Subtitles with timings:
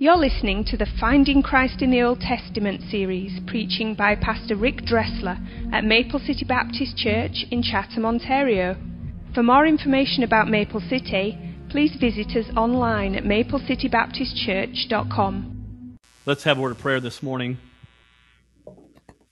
[0.00, 4.84] You're listening to the Finding Christ in the Old Testament series, preaching by Pastor Rick
[4.84, 5.38] Dressler
[5.72, 8.76] at Maple City Baptist Church in Chatham, Ontario.
[9.34, 11.36] For more information about Maple City,
[11.68, 15.98] please visit us online at maplecitybaptistchurch.com.
[16.26, 17.58] Let's have a word of prayer this morning.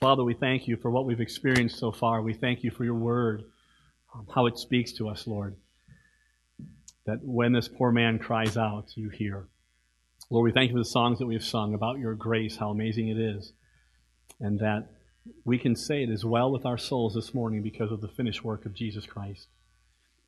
[0.00, 2.22] Father, we thank you for what we've experienced so far.
[2.22, 3.44] We thank you for your word,
[4.12, 5.54] um, how it speaks to us, Lord.
[7.04, 9.46] That when this poor man cries out, you hear.
[10.28, 12.70] Lord, we thank you for the songs that we have sung about your grace, how
[12.70, 13.52] amazing it is,
[14.40, 14.88] and that
[15.44, 18.42] we can say it as well with our souls this morning because of the finished
[18.42, 19.46] work of Jesus Christ.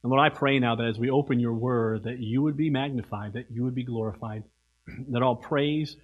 [0.05, 2.71] And Lord, I pray now that as we open your word, that you would be
[2.71, 4.45] magnified, that you would be glorified,
[5.09, 5.97] that all praise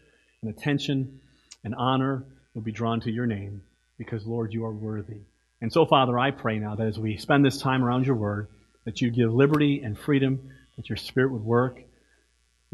[0.43, 1.21] and attention
[1.63, 2.25] and honor
[2.55, 3.63] would be drawn to your name,
[3.97, 5.21] because, Lord, you are worthy.
[5.61, 8.49] And so, Father, I pray now that as we spend this time around your word,
[8.87, 11.81] that you give liberty and freedom, that your spirit would work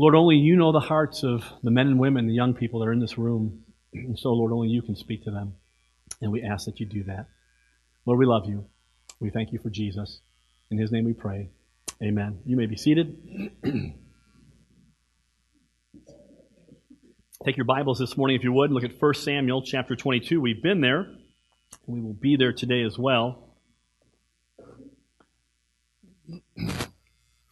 [0.00, 2.86] Lord, only you know the hearts of the men and women, the young people that
[2.86, 3.64] are in this room.
[3.92, 5.56] And so, Lord, only you can speak to them.
[6.22, 7.26] And we ask that you do that.
[8.06, 8.64] Lord, we love you.
[9.20, 10.22] We thank you for Jesus.
[10.70, 11.50] In his name we pray.
[12.02, 12.38] Amen.
[12.46, 13.14] You may be seated.
[17.44, 20.40] Take your Bibles this morning, if you would, and look at 1 Samuel chapter 22.
[20.40, 21.08] We've been there.
[21.86, 23.50] We will be there today as well.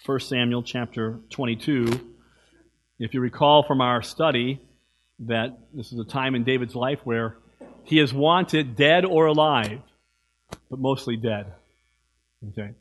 [0.07, 2.15] 1 Samuel chapter 22.
[2.99, 4.61] If you recall from our study
[5.21, 7.37] that this is a time in David's life where
[7.85, 9.81] he is wanted dead or alive,
[10.69, 11.53] but mostly dead.
[12.49, 12.73] Okay.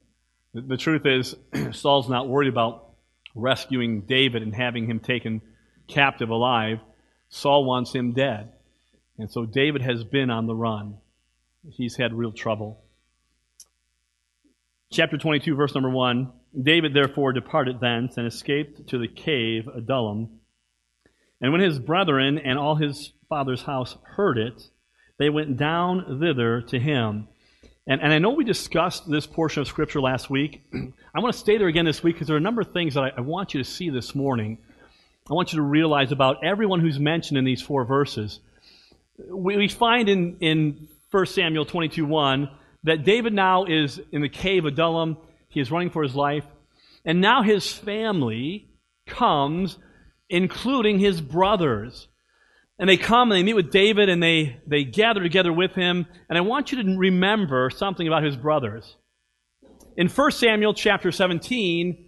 [0.53, 1.35] The, the truth is,
[1.71, 2.89] Saul's not worried about
[3.35, 5.41] rescuing David and having him taken
[5.87, 6.79] captive alive.
[7.29, 8.51] Saul wants him dead.
[9.19, 10.97] And so David has been on the run.
[11.69, 12.83] He's had real trouble.
[14.91, 20.39] Chapter 22, verse number 1 David therefore departed thence and escaped to the cave Adullam.
[21.39, 24.69] And when his brethren and all his father's house heard it,
[25.19, 27.27] they went down thither to him.
[27.85, 30.63] And, and I know we discussed this portion of Scripture last week.
[30.73, 32.95] I want to stay there again this week because there are a number of things
[32.95, 34.57] that I, I want you to see this morning.
[35.29, 38.39] I want you to realize about everyone who's mentioned in these four verses.
[39.29, 42.49] We, we find in, in 1 Samuel 22 1
[42.83, 45.17] that David now is in the cave of Adullam
[45.57, 46.45] he is running for his life.
[47.03, 48.69] And now his family
[49.07, 49.79] comes,
[50.29, 52.07] including his brothers.
[52.77, 56.05] And they come and they meet with David and they, they gather together with him.
[56.29, 58.97] And I want you to remember something about his brothers.
[59.95, 62.05] In 1 Samuel chapter 17,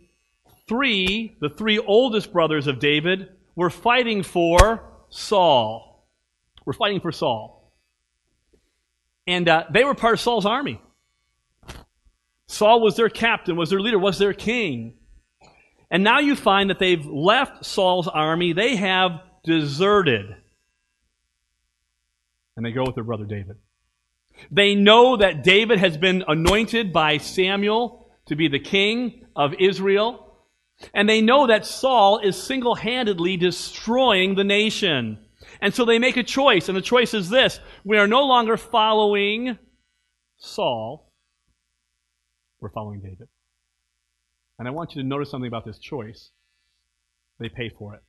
[0.67, 6.05] three, the three oldest brothers of David, were fighting for Saul.
[6.65, 7.73] We're fighting for Saul.
[9.25, 10.79] And uh, they were part of Saul's army.
[12.49, 14.95] Saul was their captain, was their leader, was their king.
[15.91, 18.53] And now you find that they've left Saul's army.
[18.53, 20.35] They have deserted.
[22.57, 23.57] And they go with their brother David.
[24.49, 30.35] They know that David has been anointed by Samuel to be the king of Israel.
[30.91, 35.19] And they know that Saul is single handedly destroying the nation.
[35.61, 38.57] And so they make a choice, and the choice is this we are no longer
[38.57, 39.59] following
[40.37, 41.08] Saul,
[42.59, 43.27] we're following David.
[44.57, 46.29] And I want you to notice something about this choice.
[47.39, 48.01] They pay for it.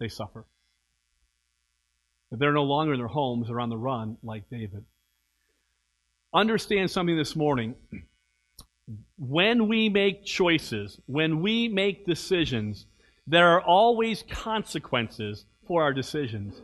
[0.00, 0.44] They suffer.
[2.30, 4.84] They're no longer in their homes, they're on the run like David.
[6.32, 7.76] Understand something this morning.
[9.16, 12.86] When we make choices, when we make decisions,
[13.26, 16.60] there are always consequences for our decisions.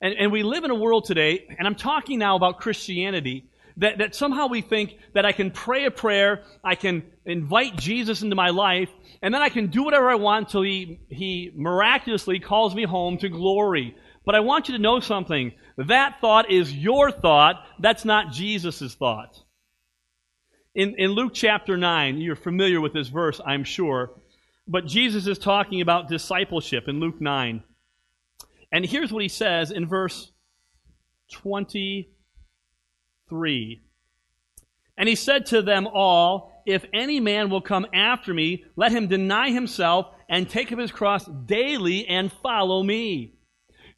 [0.00, 3.46] And, and we live in a world today, and I'm talking now about Christianity,
[3.78, 8.22] that, that somehow we think that I can pray a prayer, I can invite Jesus
[8.22, 8.88] into my life,
[9.22, 13.18] and then I can do whatever I want until he, he miraculously calls me home
[13.18, 13.94] to glory.
[14.24, 15.52] But I want you to know something.
[15.76, 17.64] That thought is your thought.
[17.78, 19.38] That's not Jesus' thought.
[20.74, 24.12] In, in Luke chapter 9, you're familiar with this verse, I'm sure.
[24.66, 27.62] But Jesus is talking about discipleship in Luke 9.
[28.72, 30.32] And here's what he says in verse
[31.32, 32.10] 20
[33.28, 33.80] 3.
[34.96, 39.08] And he said to them all, If any man will come after me, let him
[39.08, 43.34] deny himself and take up his cross daily and follow me.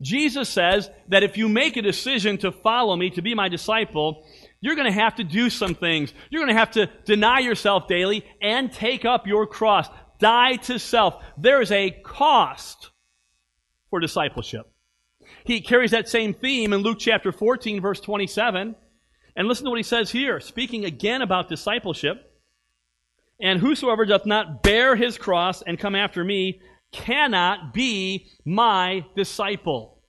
[0.01, 4.25] Jesus says that if you make a decision to follow me, to be my disciple,
[4.61, 6.13] you're going to have to do some things.
[6.31, 9.89] You're going to have to deny yourself daily and take up your cross.
[10.19, 11.23] Die to self.
[11.37, 12.91] There is a cost
[13.91, 14.71] for discipleship.
[15.45, 18.75] He carries that same theme in Luke chapter 14, verse 27.
[19.39, 22.17] And listen to what he says here, speaking again about discipleship.
[23.41, 30.03] And whosoever doth not bear his cross and come after me cannot be my disciple.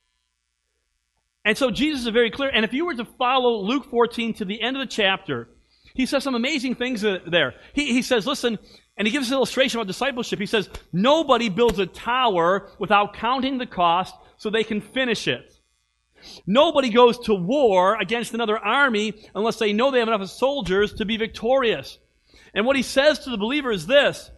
[1.46, 2.50] And so Jesus is very clear.
[2.50, 5.48] And if you were to follow Luke 14 to the end of the chapter,
[5.94, 7.54] he says some amazing things uh, there.
[7.74, 8.58] He, he says, listen,
[8.98, 10.40] and he gives an illustration about discipleship.
[10.40, 15.59] He says, nobody builds a tower without counting the cost so they can finish it.
[16.46, 21.06] Nobody goes to war against another army unless they know they have enough soldiers to
[21.06, 21.98] be victorious.
[22.54, 24.32] And what he says to the believer is this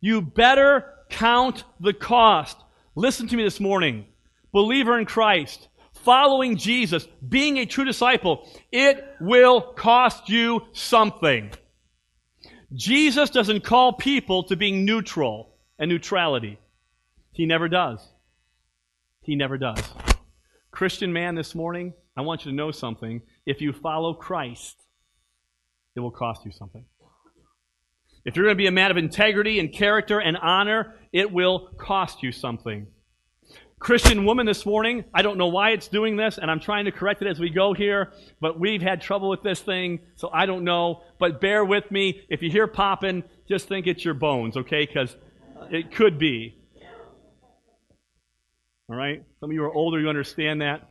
[0.00, 2.56] You better count the cost.
[2.94, 4.06] Listen to me this morning.
[4.52, 5.68] Believer in Christ,
[6.04, 11.50] following Jesus, being a true disciple, it will cost you something.
[12.74, 16.58] Jesus doesn't call people to being neutral and neutrality.
[17.32, 18.06] He never does.
[19.22, 19.82] He never does.
[20.72, 23.20] Christian man this morning, I want you to know something.
[23.44, 24.76] If you follow Christ,
[25.94, 26.86] it will cost you something.
[28.24, 31.68] If you're going to be a man of integrity and character and honor, it will
[31.76, 32.86] cost you something.
[33.78, 36.92] Christian woman this morning, I don't know why it's doing this, and I'm trying to
[36.92, 40.46] correct it as we go here, but we've had trouble with this thing, so I
[40.46, 41.02] don't know.
[41.18, 42.22] But bear with me.
[42.30, 44.86] If you hear popping, just think it's your bones, okay?
[44.86, 45.14] Because
[45.70, 46.61] it could be.
[48.92, 49.22] All right?
[49.40, 50.90] Some of you are older, you understand that.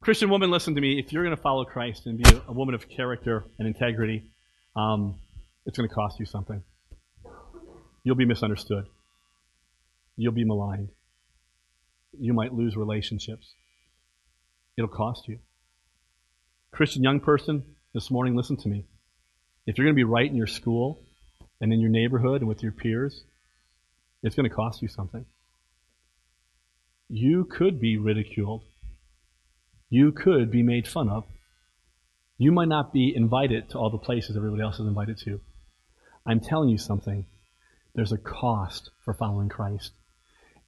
[0.00, 0.98] Christian woman, listen to me.
[0.98, 4.30] If you're going to follow Christ and be a, woman of character and integrity,
[4.74, 5.16] um,
[5.66, 6.62] it's going to cost you something.
[8.04, 8.86] You'll be misunderstood.
[10.16, 10.88] You'll be maligned.
[12.18, 13.52] You might lose relationships.
[14.78, 15.40] It'll cost you.
[16.72, 18.86] Christian young person, this morning, listen to me.
[19.66, 21.02] If you're going to be right in your school
[21.60, 23.24] and in your neighborhood and with your peers,
[24.22, 25.26] it's going to cost you something
[27.10, 28.62] you could be ridiculed.
[29.88, 31.24] You could be made fun of.
[32.38, 35.40] You might not be invited to all the places everybody else is invited to.
[36.24, 37.26] I'm telling you something.
[37.94, 39.90] There's a cost for following Christ.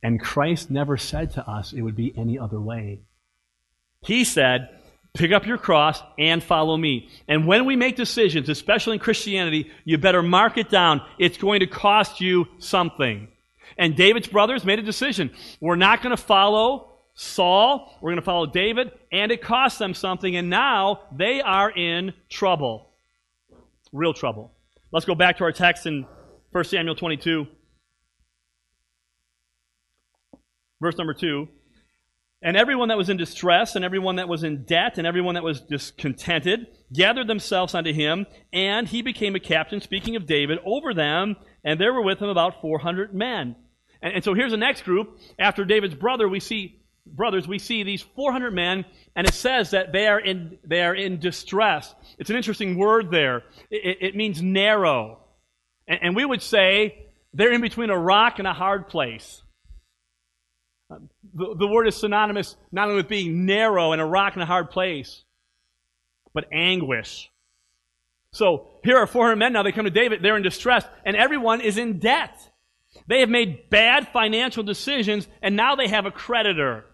[0.03, 3.03] And Christ never said to us it would be any other way.
[4.05, 4.69] He said,
[5.15, 7.09] pick up your cross and follow me.
[7.29, 11.03] And when we make decisions, especially in Christianity, you better mark it down.
[11.21, 13.29] It's going to cost you something.
[13.77, 15.31] And David's brothers made a decision.
[15.61, 17.99] We're not going to follow Saul.
[18.01, 18.93] We're going to follow David.
[19.11, 20.37] And it cost them something.
[20.37, 22.91] And now they are in trouble.
[23.93, 24.53] Real trouble.
[24.91, 26.07] Let's go back to our text in
[26.53, 27.47] 1 Samuel 22.
[30.81, 31.49] Verse number 2.
[32.45, 35.45] And everyone that was in distress, and everyone that was in debt, and everyone that
[35.45, 40.93] was discontented, gathered themselves unto him, and he became a captain, speaking of David, over
[40.93, 43.57] them, and there were with him about 400 men.
[44.01, 45.19] And, and so here's the next group.
[45.39, 48.85] After David's brother, we see brothers, we see these 400 men,
[49.17, 51.95] and it says that they are in, they are in distress.
[52.19, 53.43] It's an interesting word there.
[53.71, 55.19] It, it means narrow.
[55.89, 59.43] And, and, we would say they're in between a rock and a hard place.
[60.91, 64.47] The, the word is synonymous not only with being narrow and a rock and a
[64.47, 65.25] hard place,
[66.35, 67.31] but anguish.
[68.33, 69.63] So here are 400 men now.
[69.63, 70.23] They come to David.
[70.23, 72.37] They're in distress, and everyone is in debt.
[73.07, 76.87] They have made bad financial decisions, and now they have a creditor.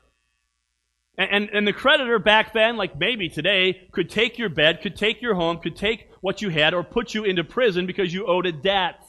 [1.16, 4.96] And, and, and, the creditor back then, like maybe today, could take your bed, could
[4.96, 8.26] take your home, could take what you had, or put you into prison because you
[8.26, 9.04] owed a debt.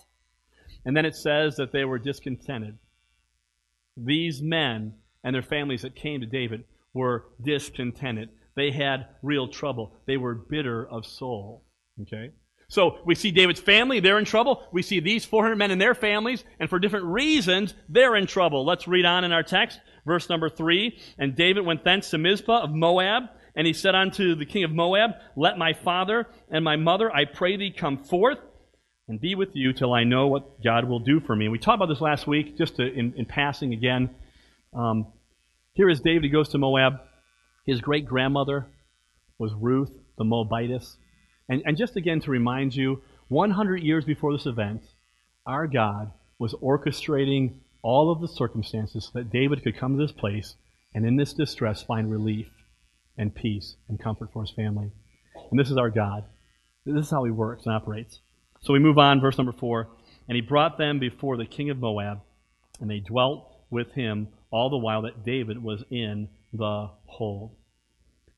[0.86, 2.78] And then it says that they were discontented.
[3.96, 6.64] These men and their families that came to David
[6.94, 8.30] were discontented.
[8.56, 9.94] They had real trouble.
[10.08, 11.64] They were bitter of soul.
[12.02, 12.32] Okay?
[12.68, 14.64] So we see David's family, they're in trouble.
[14.72, 18.64] We see these 400 men and their families, and for different reasons, they're in trouble.
[18.64, 20.98] Let's read on in our text, verse number 3.
[21.18, 23.24] And David went thence to Mizpah of Moab,
[23.56, 27.26] and he said unto the king of Moab, Let my father and my mother, I
[27.26, 28.38] pray thee, come forth
[29.08, 31.46] and be with you till I know what God will do for me.
[31.46, 34.12] And we talked about this last week, just to, in, in, passing again.
[34.72, 35.08] Um,
[35.74, 37.00] here is David, he goes to Moab.
[37.66, 38.68] His great grandmother
[39.40, 40.98] was Ruth the Moabitess.
[41.50, 44.84] And, and just again to remind you, 100 years before this event,
[45.46, 50.12] our God was orchestrating all of the circumstances so that David could come to this
[50.12, 50.56] place
[50.94, 52.50] and in this distress find relief
[53.18, 54.92] and peace and comfort for his family.
[55.52, 56.24] And this is our God.
[56.86, 58.20] This is how he works and operates.
[58.62, 59.90] So we move on, verse number four.
[60.28, 62.22] And he brought them before the king of Moab,
[62.80, 67.56] and they dwelt with him all the while that David was in the hold.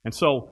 [0.03, 0.51] And so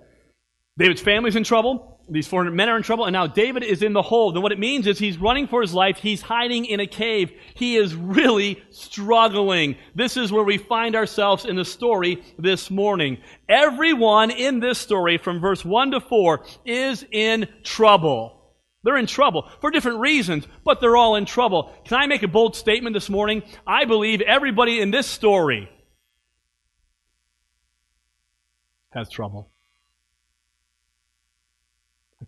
[0.78, 1.99] David's family's in trouble.
[2.12, 4.32] These 400 men are in trouble, and now David is in the hole.
[4.32, 5.98] And what it means is he's running for his life.
[5.98, 7.32] He's hiding in a cave.
[7.54, 9.76] He is really struggling.
[9.96, 13.20] This is where we find ourselves in the story this morning.
[13.48, 18.36] Everyone in this story, from verse 1 to 4, is in trouble.
[18.84, 21.74] They're in trouble for different reasons, but they're all in trouble.
[21.86, 23.44] Can I make a bold statement this morning?
[23.68, 25.70] I believe everybody in this story
[28.92, 29.52] has trouble.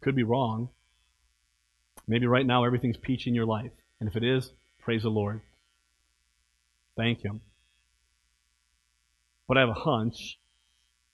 [0.02, 0.70] Could be wrong.
[2.08, 3.72] Maybe right now everything's peachy in your life.
[4.00, 5.42] And if it is, praise the Lord.
[6.98, 7.42] Thank Him.
[9.48, 10.40] But I have a hunch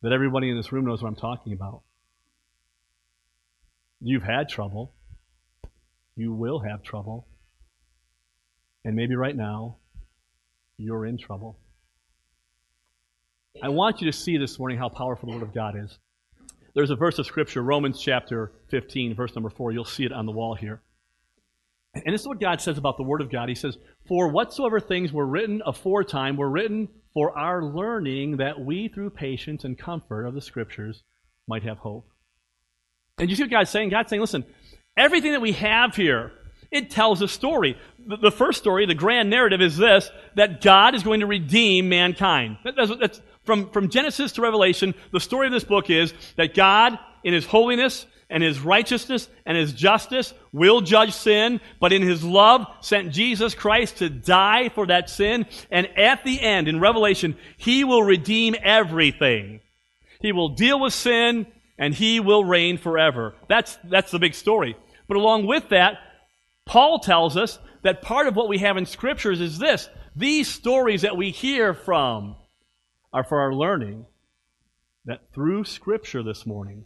[0.02, 1.82] that everybody in this room knows what I'm talking about.
[4.00, 4.94] You've had trouble.
[6.16, 7.28] You will have trouble.
[8.86, 9.78] And maybe right now,
[10.78, 11.58] you're in trouble.
[13.62, 15.98] I want you to see this morning how powerful the Word of God is.
[16.78, 19.72] There's a verse of Scripture, Romans chapter 15, verse number 4.
[19.72, 20.84] You'll see it on the wall here.
[21.96, 23.50] And this is what God says about the Word of God.
[23.50, 28.90] He says, For whatsoever things were written aforetime were written for our learning, that we
[28.90, 31.02] through patience and comfort of the Scriptures
[31.48, 32.12] might have hope.
[33.18, 33.90] And you see what God's saying?
[33.90, 34.46] God's saying, listen,
[34.96, 36.32] everything that we have here,
[36.70, 37.76] it tells a story.
[38.06, 42.60] The first story, the grand narrative, is this that God is going to redeem mankind.
[42.64, 47.00] That's, that's, from, from Genesis to Revelation, the story of this book is that God,
[47.24, 52.24] in His holiness and His righteousness and His justice, will judge sin, but in His
[52.24, 55.48] love sent Jesus Christ to die for that sin.
[55.72, 59.62] And at the end, in Revelation, He will redeem everything.
[60.22, 61.48] He will deal with sin
[61.80, 63.34] and He will reign forever.
[63.48, 64.76] That's, that's the big story.
[65.08, 65.98] But along with that,
[66.66, 69.90] Paul tells us that part of what we have in scriptures is this.
[70.16, 72.36] These stories that we hear from,
[73.14, 74.06] are for our learning
[75.06, 76.84] that through Scripture this morning,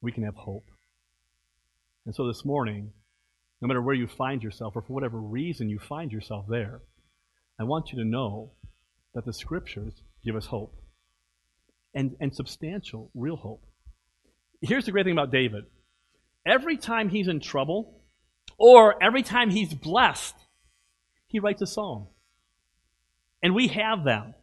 [0.00, 0.70] we can have hope.
[2.04, 2.92] And so this morning,
[3.60, 6.80] no matter where you find yourself or for whatever reason you find yourself there,
[7.58, 8.52] I want you to know
[9.14, 9.94] that the Scriptures
[10.24, 10.76] give us hope
[11.94, 13.64] and, and substantial, real hope.
[14.60, 15.64] Here's the great thing about David
[16.46, 18.00] every time he's in trouble
[18.58, 20.34] or every time he's blessed,
[21.26, 22.06] he writes a psalm.
[23.42, 24.34] And we have them.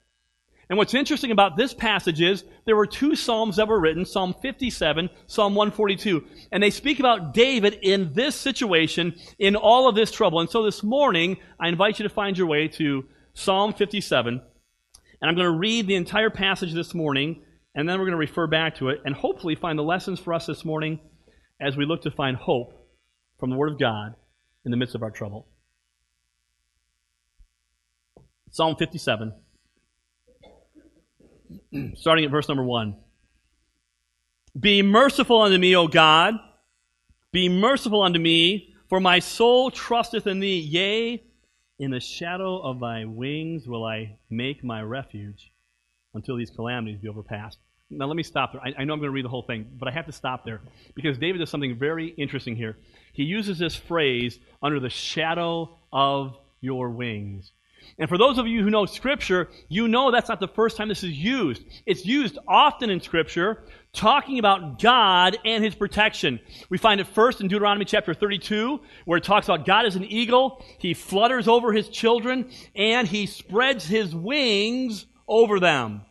[0.74, 4.34] And what's interesting about this passage is there were two Psalms that were written, Psalm
[4.42, 6.26] 57, Psalm 142.
[6.52, 10.40] And they speak about David in this situation, in all of this trouble.
[10.40, 14.34] And so this morning, I invite you to find your way to Psalm 57.
[14.34, 17.44] And I'm going to read the entire passage this morning,
[17.76, 20.34] and then we're going to refer back to it, and hopefully find the lessons for
[20.34, 21.00] us this morning
[21.62, 22.74] as we look to find hope
[23.40, 24.16] from the Word of God
[24.66, 25.48] in the midst of our trouble.
[28.50, 29.34] Psalm 57.
[31.96, 32.96] starting at verse number one.
[34.60, 36.36] Be merciful unto me, O God.
[37.32, 40.60] Be merciful unto me, for my soul trusteth in thee.
[40.60, 41.24] Yea,
[41.80, 45.52] in the shadow of thy wings will I make my refuge
[46.14, 47.58] until these calamities be overpassed.
[47.90, 48.62] Now, let me stop there.
[48.62, 50.46] I, I know I'm going to read the whole thing, but I have to stop
[50.46, 50.62] there
[50.96, 52.78] because David does something very interesting here.
[53.14, 57.52] He uses this phrase, under the shadow of your wings.
[57.98, 60.90] And for those of you who know Scripture, you know that's not the first time
[60.90, 61.64] this is used.
[61.86, 63.64] It's used often in Scripture,
[63.94, 66.40] talking about God and His protection.
[66.70, 70.06] We find it first in Deuteronomy chapter 32, where it talks about God as an
[70.06, 70.64] eagle.
[70.80, 76.02] He flutters over His children, and He spreads His wings over them.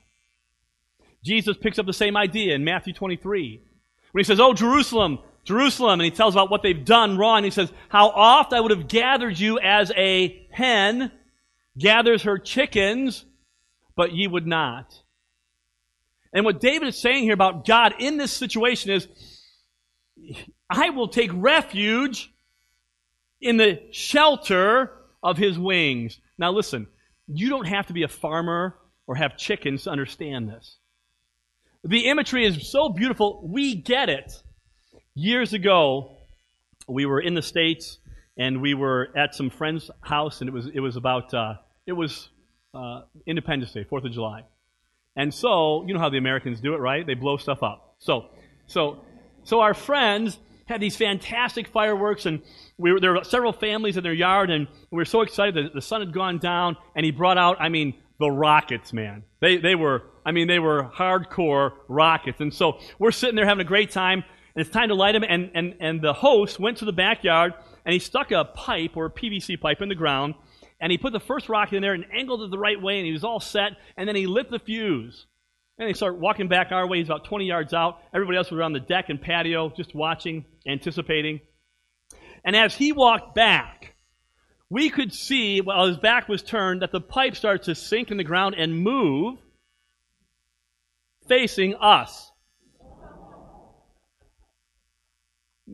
[1.24, 3.60] Jesus picks up the same idea in Matthew 23,
[4.12, 7.42] when He says, Oh, Jerusalem, Jerusalem, and He tells about what they've done wrong.
[7.42, 11.10] He says, How oft I would have gathered you as a hen
[11.78, 13.24] gathers her chickens,
[13.96, 14.94] but ye would not.
[16.32, 19.08] And what David is saying here about God in this situation is,
[20.70, 22.32] I will take refuge
[23.40, 26.18] in the shelter of his wings.
[26.38, 26.86] Now listen,
[27.26, 28.76] you don't have to be a farmer
[29.06, 30.76] or have chickens to understand this.
[31.84, 34.32] The imagery is so beautiful, we get it.
[35.14, 36.16] Years ago,
[36.88, 37.98] we were in the States
[38.36, 41.54] and we were at some friend's house, and it was it was about uh,
[41.86, 42.28] it was
[42.74, 44.44] uh, Independence Day, Fourth of July,
[45.16, 47.06] and so you know how the Americans do it, right?
[47.06, 47.96] They blow stuff up.
[47.98, 48.30] So
[48.66, 49.00] so
[49.44, 52.42] so our friends had these fantastic fireworks, and
[52.78, 55.74] we were, there were several families in their yard, and we were so excited that
[55.74, 59.24] the sun had gone down, and he brought out, I mean, the rockets, man.
[59.40, 63.64] They they were, I mean, they were hardcore rockets, and so we're sitting there having
[63.66, 64.24] a great time,
[64.54, 67.54] and it's time to light them, and and and the host went to the backyard
[67.84, 70.34] and he stuck a pipe or a PVC pipe in the ground,
[70.80, 73.06] and he put the first rocket in there and angled it the right way, and
[73.06, 75.26] he was all set, and then he lit the fuse.
[75.78, 76.98] And he started walking back our way.
[76.98, 78.02] He's about 20 yards out.
[78.12, 81.40] Everybody else was on the deck and patio, just watching, anticipating.
[82.44, 83.94] And as he walked back,
[84.68, 88.16] we could see, while his back was turned, that the pipe started to sink in
[88.16, 89.38] the ground and move,
[91.28, 92.31] facing us.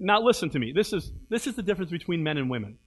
[0.00, 0.72] Now listen to me.
[0.72, 2.78] This is this is the difference between men and women.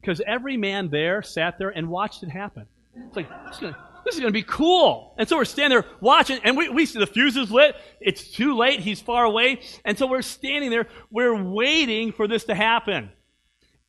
[0.00, 2.66] Because every man there sat there and watched it happen.
[2.94, 5.14] It's like this is, gonna, this is gonna be cool.
[5.18, 7.76] And so we're standing there watching, and we, we see the fuse is lit.
[8.00, 8.80] It's too late.
[8.80, 10.86] He's far away, and so we're standing there.
[11.10, 13.10] We're waiting for this to happen.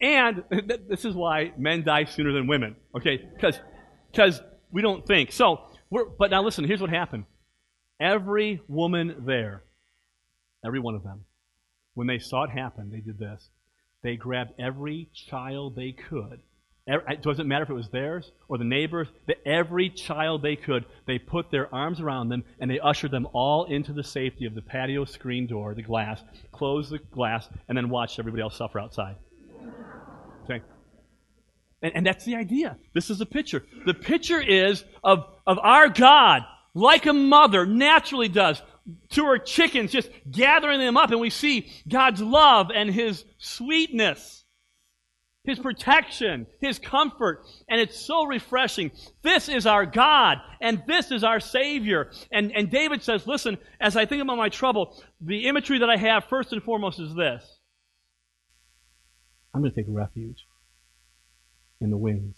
[0.01, 0.43] And
[0.89, 2.75] this is why men die sooner than women.
[2.95, 3.59] Okay, because
[4.12, 5.31] because we don't think.
[5.31, 6.63] So, we're, but now listen.
[6.63, 7.25] Here's what happened.
[8.00, 9.63] Every woman there,
[10.65, 11.25] every one of them,
[11.97, 13.49] when they saw it happen, they did this.
[14.03, 16.41] They grabbed every child they could.
[16.85, 19.07] It doesn't matter if it was theirs or the neighbors.
[19.25, 23.27] But every child they could, they put their arms around them and they ushered them
[23.33, 27.75] all into the safety of the patio screen door, the glass, closed the glass, and
[27.75, 29.15] then watched everybody else suffer outside.
[30.43, 30.61] Okay?
[31.81, 32.77] And, and that's the idea.
[32.93, 33.65] This is the picture.
[33.87, 36.43] The picture is of, of our God,
[36.75, 38.61] like a mother naturally does,
[39.10, 44.46] to her chickens, just gathering them up, and we see God's love and His sweetness,
[45.44, 48.91] His protection, His comfort, and it's so refreshing.
[49.24, 52.12] This is our God, and this is our Savior.
[52.32, 55.98] And, and David says, listen, as I think about my trouble, the imagery that I
[55.98, 57.44] have first and foremost is this.
[59.53, 60.46] I'm going to take refuge
[61.82, 62.36] in the wings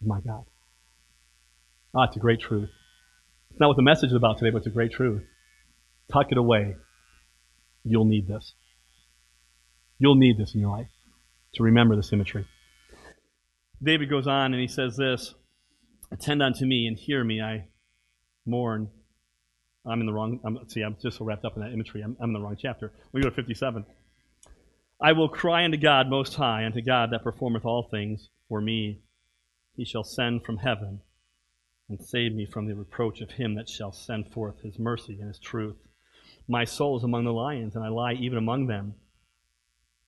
[0.00, 0.44] of my God.
[1.94, 2.70] Ah, it's a great truth.
[3.50, 5.22] It's not what the message is about today, but it's a great truth.
[6.12, 6.76] Tuck it away.
[7.84, 8.54] You'll need this.
[9.98, 10.90] You'll need this in your life
[11.54, 12.46] to remember this imagery.
[13.82, 15.34] David goes on and he says this
[16.12, 17.40] Attend unto me and hear me.
[17.40, 17.68] I
[18.46, 18.88] mourn.
[19.86, 20.40] I'm in the wrong.
[20.44, 22.02] I'm, see, I'm just so wrapped up in that imagery.
[22.02, 22.92] I'm, I'm in the wrong chapter.
[23.12, 23.84] We go to 57.
[25.02, 29.00] I will cry unto God most high, unto God that performeth all things for me.
[29.76, 31.00] He shall send from heaven
[31.90, 35.28] and save me from the reproach of him that shall send forth his mercy and
[35.28, 35.76] his truth.
[36.48, 38.94] My soul is among the lions, and I lie even among them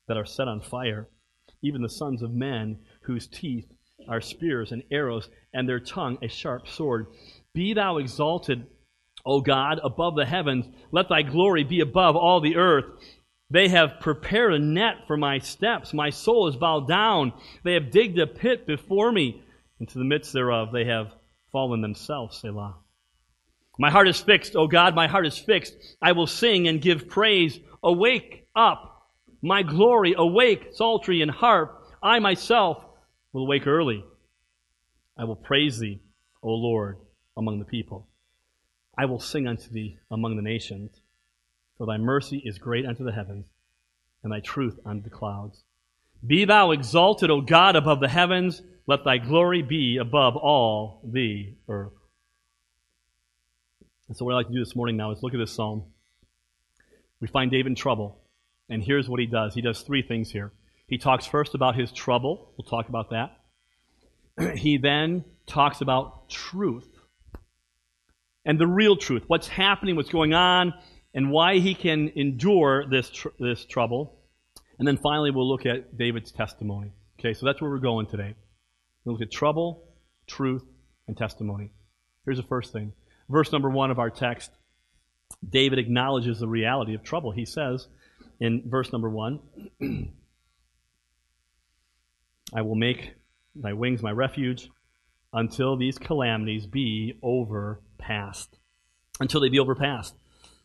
[0.07, 1.09] that are set on fire,
[1.61, 3.67] even the sons of men whose teeth
[4.09, 7.07] are spears and arrows, and their tongue a sharp sword.
[7.53, 8.67] Be thou exalted,
[9.27, 10.67] O God, above the heavens.
[10.91, 12.87] Let thy glory be above all the earth.
[13.51, 15.93] They have prepared a net for my steps.
[15.93, 17.33] My soul is bowed down.
[17.65, 19.43] They have digged a pit before me.
[19.79, 21.13] Into the midst thereof they have
[21.53, 22.77] fallen themselves, Selah.
[23.79, 25.75] My heart is fixed, O God, my heart is fixed.
[26.01, 27.59] I will sing and give praise.
[27.83, 29.11] Awake up,
[29.41, 31.83] my glory, awake, psaltery and harp.
[32.03, 32.85] I myself
[33.33, 34.05] will wake early.
[35.17, 36.01] I will praise thee,
[36.43, 36.99] O Lord,
[37.37, 38.09] among the people.
[38.97, 41.01] I will sing unto thee among the nations.
[41.79, 43.47] For thy mercy is great unto the heavens,
[44.23, 45.65] and thy truth unto the clouds.
[46.25, 48.63] Be thou exalted, O God, above the heavens.
[48.87, 51.93] Let thy glory be above all the earth.
[54.09, 55.85] And so, what I'd like to do this morning now is look at this psalm.
[57.21, 58.21] We find David in trouble,
[58.69, 59.55] and here's what he does.
[59.55, 60.53] He does three things here.
[60.87, 62.53] He talks first about his trouble.
[62.57, 63.39] We'll talk about that.
[64.57, 66.89] he then talks about truth
[68.45, 70.75] and the real truth what's happening, what's going on,
[71.15, 74.19] and why he can endure this, tr- this trouble.
[74.79, 76.93] And then finally, we'll look at David's testimony.
[77.19, 78.35] Okay, so that's where we're going today.
[79.05, 79.85] We'll look at trouble,
[80.27, 80.65] truth,
[81.07, 81.71] and testimony.
[82.25, 82.93] Here's the first thing.
[83.29, 84.51] Verse number one of our text
[85.49, 87.33] David acknowledges the reality of trouble.
[87.33, 87.89] He says
[88.39, 89.41] in verse number one,
[92.55, 93.15] I will make
[93.55, 94.69] thy wings my refuge
[95.33, 98.59] until these calamities be overpassed.
[99.21, 100.15] Until they be overpassed.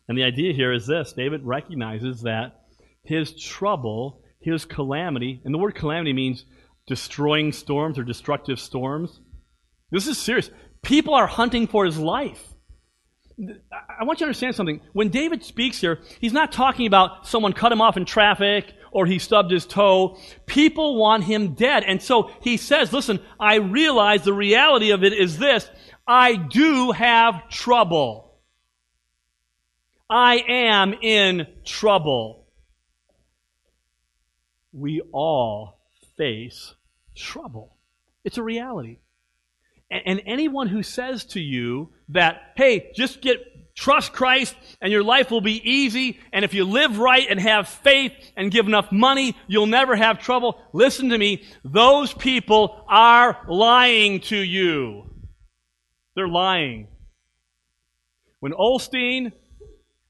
[0.07, 2.66] And the idea here is this David recognizes that
[3.07, 6.45] his trouble, his calamity, and the word calamity means
[6.87, 9.19] destroying storms or destructive storms.
[9.91, 10.49] This is serious.
[10.81, 12.43] People are hunting for his life.
[13.39, 14.81] I want you to understand something.
[14.93, 19.05] When David speaks here, he's not talking about someone cut him off in traffic or
[19.05, 20.17] he stubbed his toe.
[20.45, 21.83] People want him dead.
[21.83, 25.69] And so he says, listen, I realize the reality of it is this.
[26.07, 28.39] I do have trouble.
[30.09, 32.46] I am in trouble.
[34.73, 35.79] We all
[36.17, 36.73] face
[37.15, 37.75] trouble.
[38.23, 38.99] It's a reality.
[39.89, 43.39] And, anyone who says to you that, hey, just get
[43.73, 47.69] trust Christ and your life will be easy, and if you live right and have
[47.69, 50.59] faith and give enough money, you'll never have trouble.
[50.73, 51.43] Listen to me.
[51.63, 55.09] Those people are lying to you.
[56.15, 56.87] They're lying.
[58.39, 59.31] When Osteen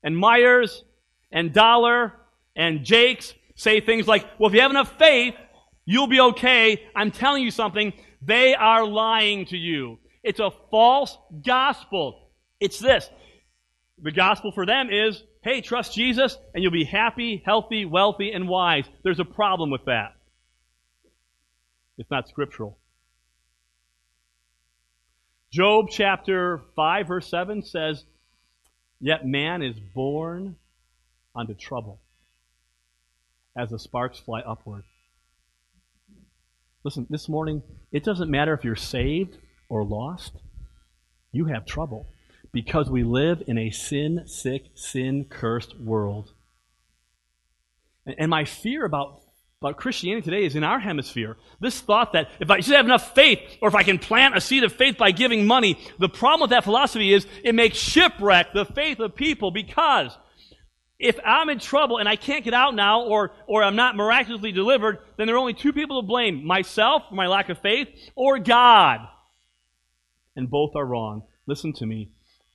[0.02, 0.84] and Myers
[1.32, 2.14] and Dollar
[2.56, 5.36] and Jakes say things like, well, if you have enough faith,
[5.84, 6.82] you'll be okay.
[6.96, 7.92] I'm telling you something.
[8.22, 10.00] They are lying to you.
[10.24, 12.30] It's a false gospel.
[12.60, 13.10] It's this.
[14.02, 18.48] The gospel for them is, hey, trust Jesus and you'll be happy, healthy, wealthy, and
[18.48, 18.86] wise.
[19.04, 20.16] There's a problem with that.
[21.98, 22.78] It's not scriptural.
[25.52, 28.04] Job chapter 5, verse 7 says,
[29.00, 30.58] Yet man is born
[31.36, 32.00] unto trouble
[33.58, 34.84] as the sparks fly upward.
[36.84, 39.38] Listen, this morning, it doesn't matter if you're saved
[39.70, 40.34] or lost,
[41.32, 42.08] you have trouble
[42.54, 46.32] because we live in a sin sick, sin cursed world.
[48.06, 49.22] And my fear about,
[49.62, 51.36] about Christianity today is in our hemisphere.
[51.60, 54.42] This thought that if I just have enough faith, or if I can plant a
[54.42, 58.54] seed of faith by giving money, the problem with that philosophy is it makes shipwreck
[58.54, 60.18] the faith of people because
[61.00, 64.52] if I'm in trouble and I can't get out now, or, or I'm not miraculously
[64.52, 67.88] delivered, then there are only two people to blame myself for my lack of faith,
[68.16, 69.02] or God.
[70.36, 71.24] And both are wrong.
[71.46, 72.10] Listen to me.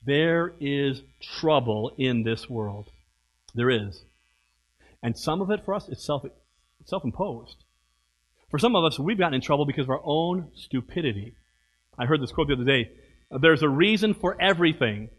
[0.05, 1.03] There is
[1.41, 2.91] trouble in this world.
[3.55, 4.03] There is.
[5.03, 6.25] And some of it for us is self,
[6.85, 7.57] self-imposed.
[8.51, 11.35] For some of us, we've gotten in trouble because of our own stupidity.
[11.99, 12.91] I heard this quote the other day.
[13.31, 15.11] There's a reason for everything.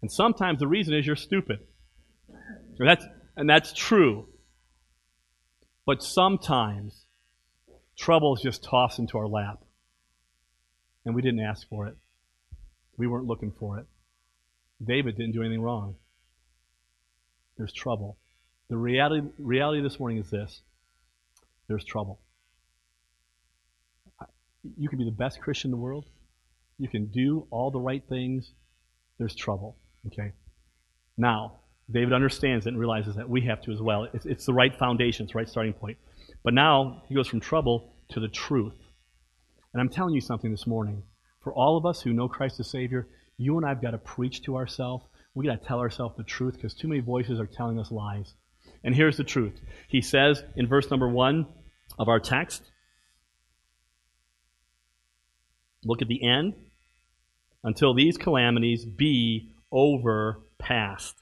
[0.00, 1.60] And sometimes the reason is you're stupid.
[2.82, 4.26] And that's, and that's true.
[5.86, 7.06] But sometimes
[7.96, 9.62] trouble is just tossed into our lap.
[11.04, 11.94] And we didn't ask for it.
[12.96, 13.86] We weren't looking for it.
[14.84, 15.94] David didn't do anything wrong.
[17.56, 18.18] There's trouble.
[18.68, 20.60] The reality, reality this morning is this
[21.68, 22.18] there's trouble.
[24.76, 26.06] You can be the best Christian in the world.
[26.80, 28.50] You can do all the right things.
[29.18, 29.76] There's trouble.
[30.08, 30.32] Okay?
[31.16, 34.08] Now, David understands it and realizes that we have to as well.
[34.12, 35.98] It's, it's the right foundation, it's the right starting point.
[36.42, 38.74] But now he goes from trouble to the truth.
[39.72, 41.02] And I'm telling you something this morning.
[41.42, 43.98] For all of us who know Christ as Savior, you and I have got to
[43.98, 45.04] preach to ourselves.
[45.34, 48.34] We got to tell ourselves the truth because too many voices are telling us lies.
[48.84, 49.60] And here's the truth.
[49.88, 51.46] He says in verse number one
[51.98, 52.62] of our text,
[55.84, 56.54] look at the end,
[57.64, 61.21] until these calamities be overpassed.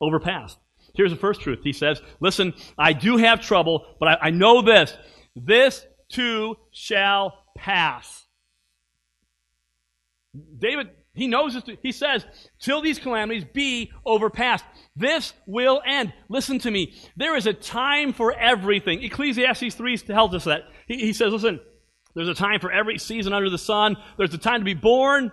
[0.00, 0.58] Overpassed.
[0.94, 1.60] Here's the first truth.
[1.62, 4.96] He says, Listen, I do have trouble, but I, I know this.
[5.36, 8.26] This too shall pass.
[10.58, 11.64] David, he knows this.
[11.82, 12.24] He says,
[12.60, 14.64] till these calamities be overpassed.
[14.94, 16.12] This will end.
[16.28, 16.94] Listen to me.
[17.16, 19.02] There is a time for everything.
[19.02, 20.62] Ecclesiastes 3 tells us that.
[20.86, 21.60] He, he says, listen,
[22.14, 23.96] there's a time for every season under the sun.
[24.16, 25.32] There's a time to be born.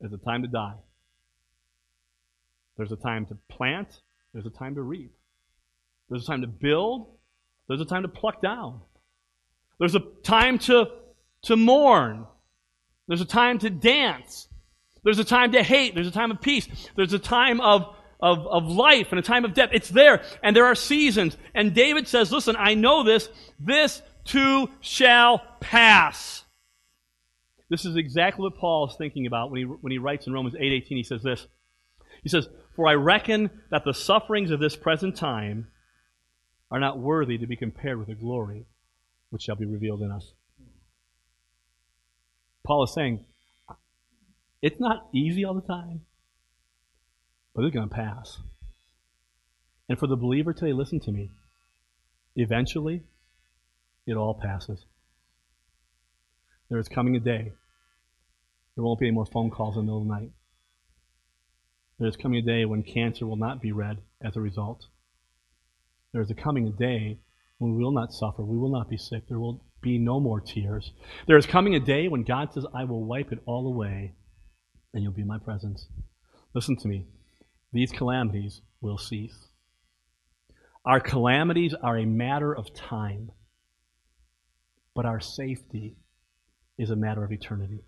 [0.00, 0.74] There's a time to die.
[2.80, 4.00] There's a time to plant.
[4.32, 5.12] There's a time to reap.
[6.08, 7.08] There's a time to build.
[7.68, 8.80] There's a time to pluck down.
[9.78, 10.86] There's a time to,
[11.42, 12.24] to mourn.
[13.06, 14.48] There's a time to dance.
[15.04, 15.94] There's a time to hate.
[15.94, 16.68] There's a time of peace.
[16.96, 19.68] There's a time of, of, of life and a time of death.
[19.74, 20.22] It's there.
[20.42, 21.36] And there are seasons.
[21.54, 23.28] And David says, listen, I know this.
[23.58, 26.44] This too shall pass.
[27.68, 30.54] This is exactly what Paul is thinking about when he, when he writes in Romans
[30.54, 30.86] 8.18.
[30.86, 31.46] He says this.
[32.22, 35.68] He says, For I reckon that the sufferings of this present time
[36.70, 38.66] are not worthy to be compared with the glory
[39.30, 40.32] which shall be revealed in us.
[42.64, 43.24] Paul is saying,
[44.62, 46.02] it's not easy all the time,
[47.54, 48.38] but it's going to pass.
[49.88, 51.30] And for the believer today, listen to me.
[52.36, 53.02] Eventually,
[54.06, 54.84] it all passes.
[56.68, 57.52] There is coming a day.
[58.76, 60.30] There won't be any more phone calls in the middle of the night.
[62.00, 64.86] There is coming a day when cancer will not be read as a result.
[66.12, 67.18] There is a coming day
[67.58, 70.40] when we will not suffer, we will not be sick, there will be no more
[70.40, 70.92] tears.
[71.26, 74.14] There is coming a day when God says, I will wipe it all away,
[74.94, 75.88] and you'll be in my presence.
[76.54, 77.04] Listen to me.
[77.70, 79.36] These calamities will cease.
[80.86, 83.30] Our calamities are a matter of time,
[84.94, 85.96] but our safety
[86.78, 87.84] is a matter of eternity.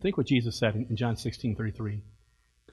[0.00, 2.02] Think what Jesus said in John 16 33.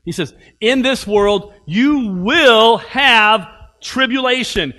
[0.04, 3.48] He says, In this world, you will have
[3.82, 4.74] tribulation.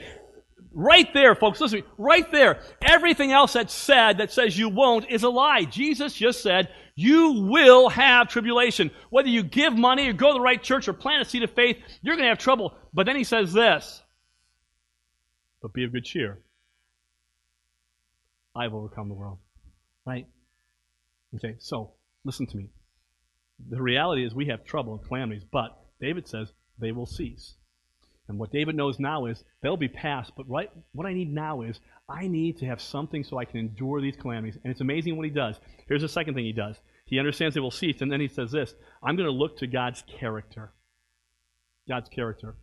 [0.73, 2.61] Right there, folks, listen right there.
[2.83, 5.65] Everything else that's said that says you won't is a lie.
[5.65, 8.91] Jesus just said, you will have tribulation.
[9.11, 11.51] Whether you give money or go to the right church or plant a seed of
[11.51, 12.75] faith, you're going to have trouble.
[12.93, 14.03] But then he says this,
[15.61, 16.39] but be of good cheer.
[18.55, 19.39] I've overcome the world.
[20.07, 20.27] Right?
[21.35, 22.69] Okay, so listen to me.
[23.69, 27.55] The reality is we have trouble and calamities, but David says they will cease.
[28.29, 31.63] And what David knows now is they'll be past, but right, what I need now
[31.63, 34.59] is I need to have something so I can endure these calamities.
[34.63, 35.61] And it's amazing what he does.
[35.89, 36.81] Here's the second thing he does.
[37.07, 39.67] He understands they will cease, and then he says this I'm going to look to
[39.67, 40.73] God's character.
[41.87, 42.57] God's character.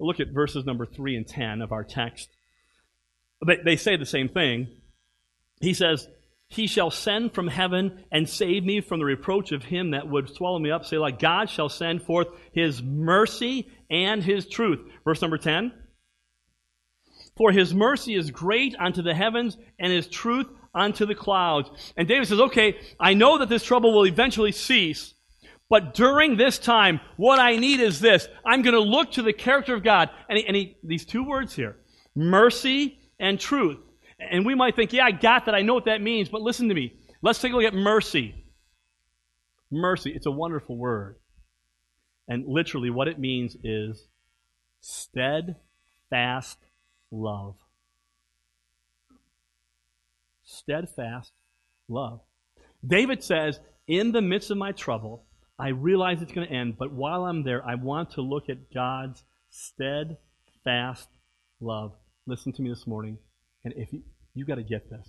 [0.00, 2.28] look at verses number 3 and 10 of our text.
[3.46, 4.68] They, they say the same thing.
[5.60, 6.08] He says,
[6.50, 10.34] He shall send from heaven and save me from the reproach of him that would
[10.34, 10.84] swallow me up.
[10.84, 14.80] Say, like God shall send forth his mercy and his truth.
[15.04, 15.72] Verse number 10.
[17.36, 21.70] For his mercy is great unto the heavens, and his truth unto the clouds.
[21.96, 25.14] And David says, okay, I know that this trouble will eventually cease,
[25.68, 28.28] but during this time, what I need is this.
[28.44, 30.10] I'm going to look to the character of God.
[30.28, 31.76] And, he, and he, these two words here
[32.16, 33.78] mercy and truth.
[34.20, 35.54] And we might think, yeah, I got that.
[35.54, 36.28] I know what that means.
[36.28, 36.92] But listen to me.
[37.22, 38.34] Let's take a look at mercy.
[39.70, 41.16] Mercy, it's a wonderful word.
[42.28, 44.06] And literally, what it means is
[44.80, 46.58] steadfast
[47.10, 47.56] love.
[50.44, 51.32] Steadfast
[51.88, 52.20] love.
[52.86, 55.24] David says, In the midst of my trouble,
[55.58, 58.72] I realize it's going to end, but while I'm there, I want to look at
[58.72, 61.08] God's steadfast
[61.60, 61.92] love.
[62.26, 63.18] Listen to me this morning,
[63.64, 64.02] and if you,
[64.34, 65.06] you got to get this.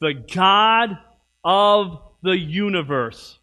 [0.00, 0.98] The God
[1.44, 3.38] of the universe,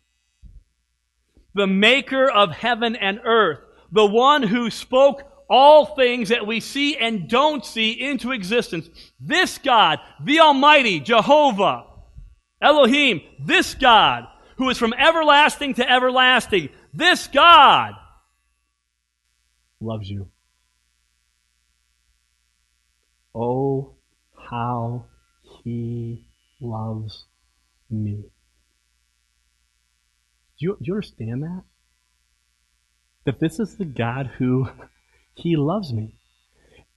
[1.53, 3.59] the maker of heaven and earth,
[3.91, 8.89] the one who spoke all things that we see and don't see into existence.
[9.19, 11.85] This God, the Almighty, Jehovah,
[12.61, 14.27] Elohim, this God,
[14.57, 17.93] who is from everlasting to everlasting, this God
[19.79, 20.29] loves you.
[23.39, 23.93] Oh,
[24.49, 25.05] how
[25.63, 26.25] he
[26.59, 27.25] loves
[27.87, 28.23] me.
[30.57, 31.63] Do you, do you understand that?
[33.25, 34.69] That this is the God who
[35.35, 36.15] he loves me.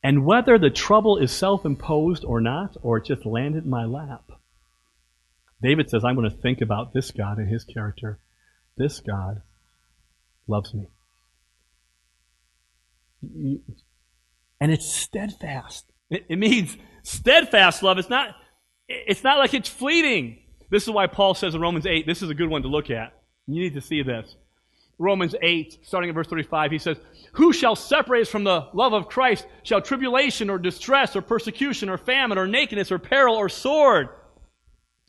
[0.03, 3.85] And whether the trouble is self imposed or not, or it just landed in my
[3.85, 4.31] lap,
[5.63, 8.19] David says, I'm going to think about this God and his character.
[8.79, 9.43] This God
[10.49, 10.89] loves me.
[14.59, 15.93] And it's steadfast.
[16.11, 17.99] It means steadfast love.
[17.99, 18.35] It's not,
[18.89, 20.41] it's not like it's fleeting.
[20.71, 22.91] This is why Paul says in Romans 8, this is a good one to look
[22.91, 23.15] at.
[23.47, 24.37] You need to see this.
[24.99, 26.99] Romans 8, starting at verse 35, he says,
[27.33, 29.47] Who shall separate us from the love of Christ?
[29.63, 34.11] Shall tribulation or distress or persecution or famine or nakedness or peril or sword?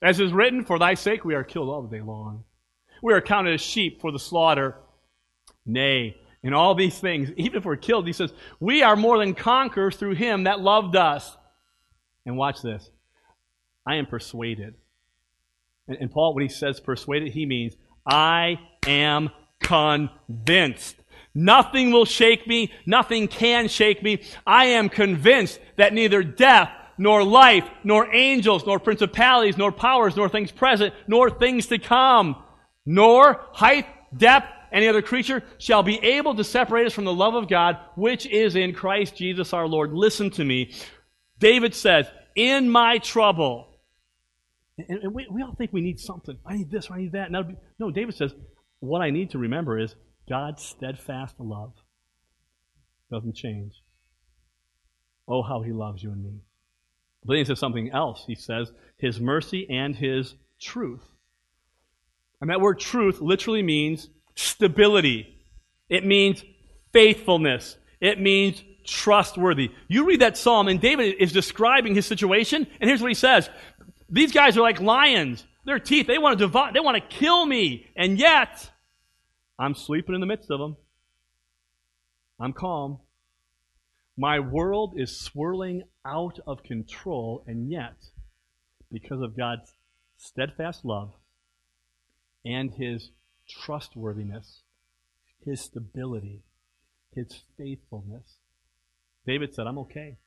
[0.02, 2.46] As is written, For thy sake we are killed all the day long.
[3.04, 4.78] We are counted as sheep for the slaughter.
[5.66, 9.36] Nay, in all these things, even if we're killed, he says, We are more than
[9.36, 11.38] conquerors through him that loved us.
[12.26, 12.90] And watch this.
[13.86, 14.76] I am persuaded.
[15.88, 17.76] And, and Paul, when he says persuaded, he means,
[18.06, 20.96] I am convinced.
[21.34, 22.72] Nothing will shake me.
[22.86, 24.22] Nothing can shake me.
[24.46, 30.30] I am convinced that neither death, nor life, nor angels, nor principalities, nor powers, nor
[30.30, 32.36] things present, nor things to come,
[32.86, 37.36] nor height, depth, any other creature shall be able to separate us from the love
[37.36, 39.94] of God, which is in Christ Jesus our Lord.
[39.94, 40.74] Listen to me.
[41.40, 43.72] David says, In my trouble,
[44.78, 46.38] and, we, we all think we need something.
[46.46, 47.32] I need this, or I need that.
[47.32, 48.34] no, David says,
[48.80, 49.96] what I need to remember is
[50.28, 51.74] God's steadfast love
[53.12, 53.74] doesn't change.
[55.28, 56.40] Oh, how he loves you and me.
[57.24, 58.24] But then he says something else.
[58.26, 61.04] He says, his mercy and his truth.
[62.40, 65.38] And that word truth literally means stability.
[65.90, 66.44] It means
[66.94, 67.78] faithfulness.
[68.00, 69.72] It means trustworthy.
[69.88, 73.50] You read that psalm, and David is describing his situation, and here's what he says
[74.10, 75.46] These guys are like lions.
[75.64, 77.88] Their teeth, they want to devour, they want to kill me.
[77.96, 78.72] And yet,
[79.60, 80.76] I'm sleeping in the midst of them.
[82.40, 83.00] I'm calm.
[84.18, 87.94] My world is swirling out of control, and yet,
[88.92, 89.74] because of God's
[90.18, 91.14] steadfast love
[92.44, 93.12] and His
[93.52, 94.62] trustworthiness,
[95.46, 96.44] His stability,
[97.14, 98.38] His faithfulness,
[99.26, 100.18] David said, I'm okay.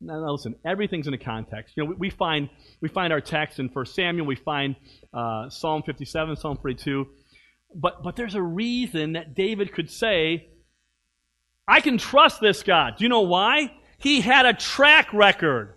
[0.00, 1.74] Now, now, listen, everything's in a context.
[1.76, 4.76] You know, we, we, find we find our text in 1 Samuel, we find
[5.12, 7.06] uh, Psalm 57, Psalm 42.
[7.74, 10.48] But, but there's a reason that David could say,
[11.66, 12.94] I can trust this God.
[12.98, 13.72] Do you know why?
[13.98, 15.74] He had a track record.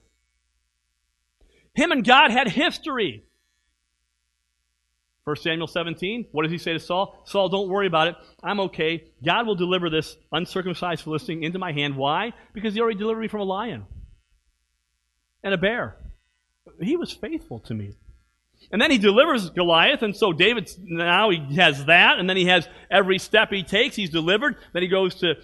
[1.74, 3.24] Him and God had history.
[5.30, 7.22] 1 Samuel 17, what does he say to Saul?
[7.28, 8.15] Saul, don't worry about it.
[8.42, 9.04] I'm okay.
[9.24, 11.96] God will deliver this uncircumcised Philistine into my hand.
[11.96, 12.34] Why?
[12.52, 13.86] Because he already delivered me from a lion
[15.44, 15.98] and a bear.
[16.82, 17.94] He was faithful to me.
[18.72, 22.46] And then he delivers Goliath, and so David now he has that, and then he
[22.46, 24.56] has every step he takes, he's delivered.
[24.74, 25.36] Then he goes to,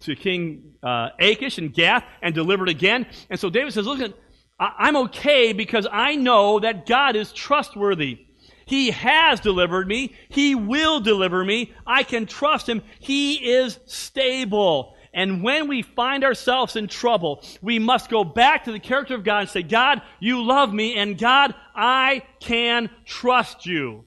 [0.00, 3.06] to King uh, Achish and Gath and delivered again.
[3.30, 4.14] And so David says, Look,
[4.58, 8.26] I'm okay because I know that God is trustworthy.
[8.70, 10.14] He has delivered me.
[10.28, 11.74] He will deliver me.
[11.84, 12.82] I can trust Him.
[13.00, 14.94] He is stable.
[15.12, 19.24] And when we find ourselves in trouble, we must go back to the character of
[19.24, 24.04] God and say, God, you love me, and God, I can trust you.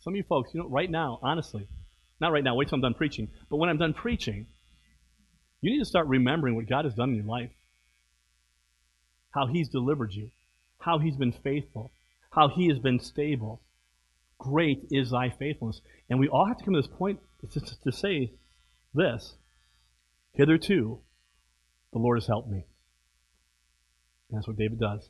[0.00, 1.66] Some of you folks, you know, right now, honestly,
[2.20, 4.48] not right now, wait till I'm done preaching, but when I'm done preaching,
[5.62, 7.52] you need to start remembering what God has done in your life.
[9.30, 10.28] How He's delivered you,
[10.78, 11.90] how He's been faithful,
[12.36, 13.62] how He has been stable.
[14.38, 15.80] Great is thy faithfulness.
[16.08, 17.18] And we all have to come to this point
[17.52, 18.32] to, say
[18.94, 19.34] this
[20.34, 21.00] Hitherto,
[21.92, 22.66] the Lord has helped me.
[24.28, 25.08] And that's what David does.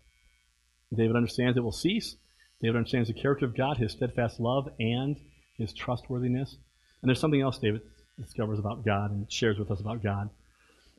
[0.94, 2.16] David understands it will cease.
[2.62, 5.16] David understands the character of God, his steadfast love, and
[5.58, 6.56] his trustworthiness.
[7.02, 7.82] And there's something else David
[8.18, 10.30] discovers about God and shares with us about God.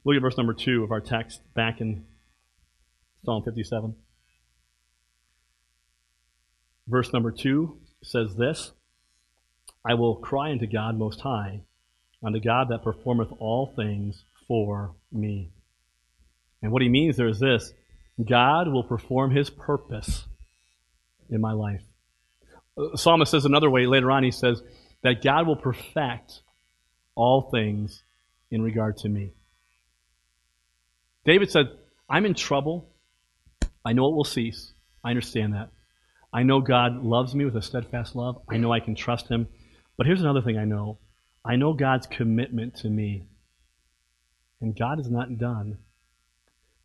[0.04, 2.06] Look at verse number two of our text back in
[3.24, 3.96] Psalm 57.
[6.88, 8.72] Verse number two says this
[9.86, 11.62] I will cry unto God Most High,
[12.24, 15.52] unto God that performeth all things for me.
[16.62, 17.74] And what he means there is this
[18.24, 20.26] God will perform his purpose
[21.30, 21.84] in my life.
[22.96, 24.62] Psalmist says another way later on, he says
[25.04, 26.42] that God will perfect
[27.16, 28.04] all things
[28.52, 29.32] in regard to me.
[31.26, 31.66] David said,
[32.10, 32.90] I'm in trouble.
[33.84, 34.72] I know it will cease.
[35.04, 35.70] I understand that.
[36.34, 38.42] I know God loves me with a steadfast love.
[38.50, 39.48] I know I can trust Him.
[39.98, 41.00] But here's another thing I know
[41.44, 43.24] I know God's commitment to me.
[44.60, 45.78] And God is not done.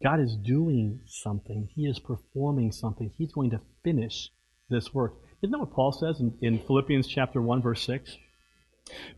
[0.02, 3.10] God is doing something, He is performing something.
[3.16, 4.30] He's going to finish
[4.68, 5.14] this work.
[5.42, 8.16] Isn't that what Paul says in, in Philippians chapter 1, verse 6?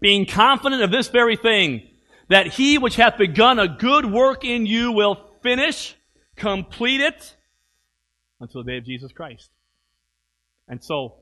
[0.00, 1.88] Being confident of this very thing,
[2.28, 5.94] that he which hath begun a good work in you will finish,
[6.36, 7.36] complete it
[8.40, 9.50] until the day of Jesus Christ.
[10.68, 11.16] And so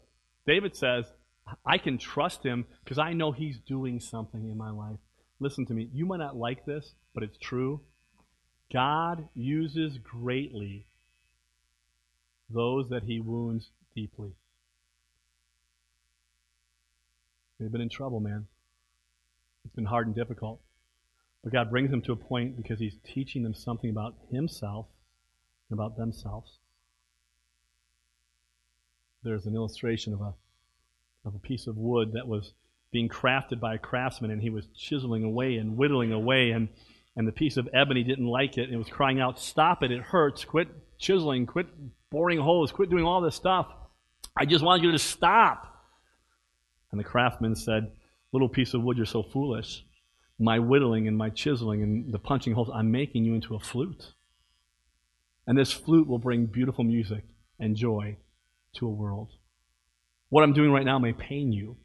[0.47, 1.07] David says,
[1.67, 4.99] I can trust him because I know he's doing something in my life.
[5.41, 5.89] Listen to me.
[5.93, 7.81] You might not like this, but it's true.
[8.73, 10.87] God uses greatly
[12.49, 14.33] those that he wounds deeply.
[17.59, 18.47] They've been in trouble, man.
[19.65, 20.61] It's been hard and difficult.
[21.43, 24.87] But God brings them to a point because He's teaching them something about Himself
[25.71, 26.59] and about themselves.
[29.23, 30.35] There's an illustration of a,
[31.25, 32.53] of a piece of wood that was
[32.91, 36.69] being crafted by a craftsman, and he was chiseling away and whittling away, and,
[37.17, 39.91] and the piece of ebony didn't like it, and it was crying out, Stop it,
[39.91, 41.67] it hurts, quit chiseling, quit
[42.11, 43.69] boring holes, quit doing all this stuff.
[44.37, 45.69] I just want you to stop.
[46.91, 47.93] And the craftsman said,
[48.33, 49.85] Little piece of wood, you're so foolish
[50.43, 54.13] my whittling and my chiseling and the punching holes, I'm making you into a flute.
[55.47, 57.25] And this flute will bring beautiful music
[57.59, 58.17] and joy
[58.75, 59.31] to a world.
[60.29, 61.77] What I'm doing right now may pain you,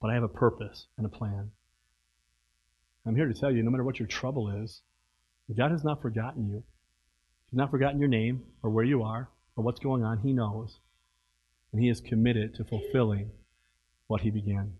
[0.00, 1.50] but I have a purpose and a plan.
[3.06, 4.82] I'm here to tell you no matter what your trouble is,
[5.56, 6.62] God has not forgotten you.
[7.50, 10.18] He's not forgotten your name or where you are or what's going on.
[10.18, 10.78] He knows.
[11.72, 13.30] And He is committed to fulfilling
[14.06, 14.74] what He began.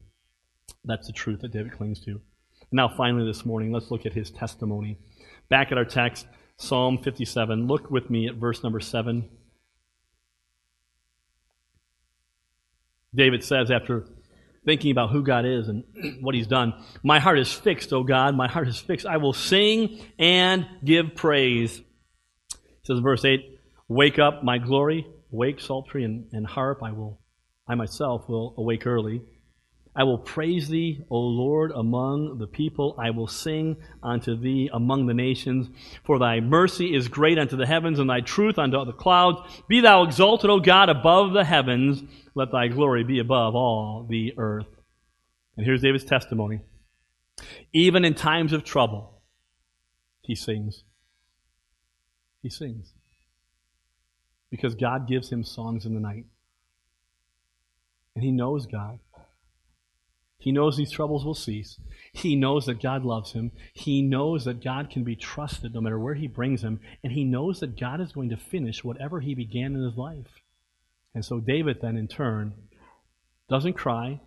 [0.84, 2.20] That's the truth that David clings to.
[2.70, 4.98] Now, finally, this morning, let's look at his testimony.
[5.50, 7.66] Back at our text, Psalm 57.
[7.66, 9.28] Look with me at verse number 7.
[13.14, 14.06] David says, after
[14.64, 15.84] thinking about who God is and
[16.20, 19.06] what he's done, My heart is fixed, O God, my heart is fixed.
[19.06, 21.78] I will sing and give praise.
[21.78, 26.82] It says, verse 8, Wake up, my glory, wake psaltery and, and harp.
[26.82, 27.20] I will,
[27.68, 29.22] I myself will awake early.
[29.94, 32.96] I will praise thee, O Lord, among the people.
[32.98, 35.68] I will sing unto thee among the nations.
[36.04, 39.40] For thy mercy is great unto the heavens, and thy truth unto the clouds.
[39.68, 42.02] Be thou exalted, O God, above the heavens.
[42.34, 44.68] Let thy glory be above all the earth.
[45.58, 46.62] And here's David's testimony.
[47.74, 49.20] Even in times of trouble,
[50.22, 50.84] he sings.
[52.42, 52.94] He sings.
[54.50, 56.24] Because God gives him songs in the night.
[58.14, 58.98] And he knows God.
[60.42, 61.78] He knows these troubles will cease.
[62.12, 63.52] He knows that God loves him.
[63.72, 66.80] He knows that God can be trusted no matter where he brings him.
[67.04, 70.42] And he knows that God is going to finish whatever he began in his life.
[71.14, 72.54] And so David then, in turn,
[73.48, 74.20] doesn't cry,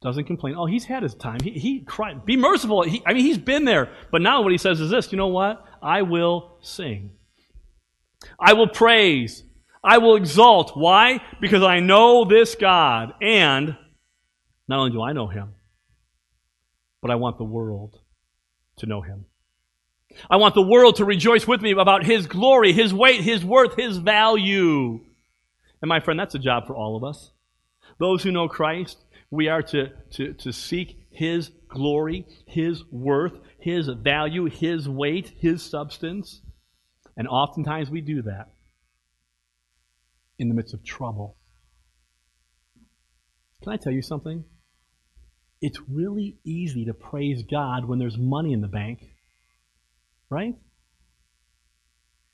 [0.00, 0.54] doesn't complain.
[0.56, 1.40] Oh, he's had his time.
[1.44, 2.24] He, he cried.
[2.24, 2.82] Be merciful.
[2.84, 3.90] He, I mean, he's been there.
[4.10, 5.62] But now what he says is this you know what?
[5.82, 7.10] I will sing.
[8.38, 9.44] I will praise.
[9.84, 10.74] I will exalt.
[10.74, 11.20] Why?
[11.38, 13.76] Because I know this God and
[14.70, 15.54] not only do I know him,
[17.02, 17.98] but I want the world
[18.76, 19.26] to know him.
[20.30, 23.76] I want the world to rejoice with me about his glory, his weight, his worth,
[23.76, 25.00] his value.
[25.82, 27.30] And my friend, that's a job for all of us.
[27.98, 28.98] Those who know Christ,
[29.30, 35.62] we are to, to, to seek His glory, His worth, His value, His weight, His
[35.62, 36.40] substance.
[37.16, 38.48] And oftentimes we do that
[40.38, 41.36] in the midst of trouble.
[43.62, 44.44] Can I tell you something?
[45.60, 49.04] It's really easy to praise God when there's money in the bank.
[50.30, 50.54] Right?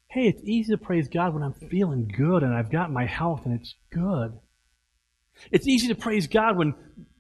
[0.09, 3.43] Hey, it's easy to praise God when I'm feeling good and I've got my health
[3.45, 4.39] and it's good.
[5.51, 6.75] It's easy to praise God when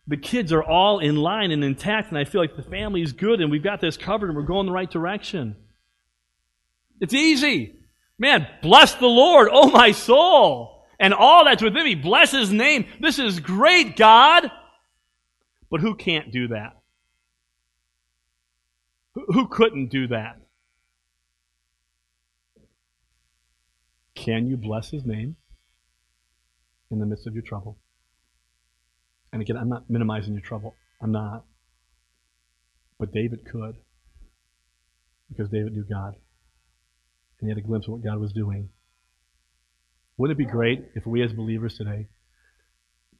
[0.06, 3.12] the kids are all in line and intact and I feel like the family is
[3.12, 5.56] good and we've got this covered and we're going the right direction.
[7.00, 7.74] It's easy.
[8.18, 11.94] Man, bless the Lord, oh my soul, and all that's within me.
[11.94, 12.86] Bless his name.
[13.00, 14.50] This is great, God.
[15.70, 16.76] But who can't do that?
[19.14, 20.40] Who couldn't do that?
[24.14, 25.36] Can you bless his name
[26.90, 27.78] in the midst of your trouble?
[29.32, 30.74] And again, I'm not minimizing your trouble.
[31.00, 31.44] I'm not.
[32.98, 33.76] But David could.
[35.28, 36.14] Because David knew God.
[37.40, 38.68] And he had a glimpse of what God was doing.
[40.16, 42.08] Wouldn't it be great if we as believers today,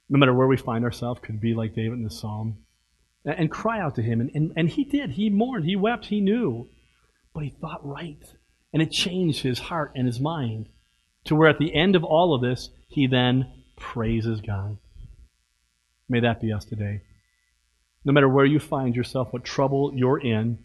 [0.09, 2.57] no matter where we find ourselves, could be like David in the psalm
[3.25, 4.21] and, cry out to him?
[4.21, 5.11] And, and, and he did.
[5.11, 5.65] He mourned.
[5.65, 6.05] He wept.
[6.05, 6.69] He knew.
[7.33, 8.23] But he thought right.
[8.73, 10.69] And it changed his heart and his mind
[11.25, 14.77] to where at the end of all of this, he then praises God.
[16.09, 17.01] May that be us today.
[18.05, 20.59] No matter where you find yourself, what trouble you're in,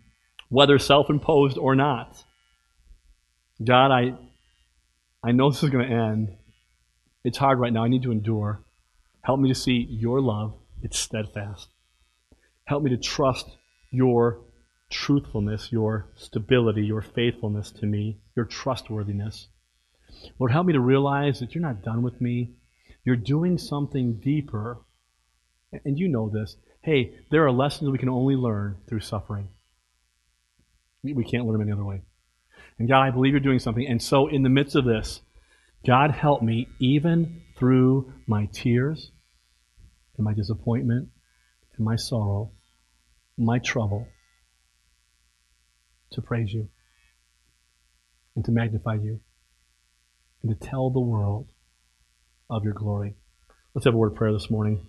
[0.49, 2.23] whether self imposed or not.
[3.63, 4.15] God, I,
[5.25, 6.37] I know this is going to end.
[7.25, 7.85] It's hard right now.
[7.85, 8.63] I need to endure.
[9.23, 10.55] Help me to see your love.
[10.83, 11.69] It's steadfast.
[12.65, 13.47] Help me to trust
[13.91, 14.41] your
[14.91, 19.49] truthfulness, your stability, your faithfulness to me, your trustworthiness.
[20.39, 22.55] Lord, help me to realize that you're not done with me.
[23.05, 24.79] You're doing something deeper
[25.85, 26.57] and you know this.
[26.83, 29.49] Hey, there are lessons we can only learn through suffering.
[31.03, 32.03] We can't learn them any other way.
[32.79, 33.87] And God, I believe you're doing something.
[33.87, 35.21] And so, in the midst of this,
[35.87, 39.13] God help me even through my tears
[40.17, 41.09] and my disappointment
[41.77, 42.51] and my sorrow,
[43.39, 44.09] my trouble,
[46.11, 46.69] to praise you
[48.35, 49.21] and to magnify you
[50.43, 51.47] and to tell the world
[52.51, 53.15] of your glory.
[53.75, 54.89] Let's have a word of prayer this morning.